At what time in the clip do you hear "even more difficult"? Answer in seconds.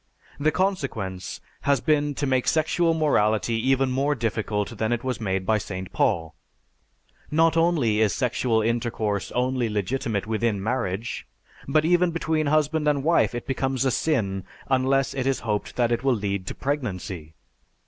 3.69-4.79